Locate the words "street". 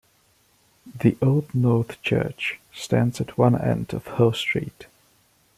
4.33-4.87